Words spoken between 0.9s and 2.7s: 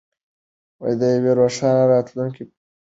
د یوې روښانه راتلونکې په لور.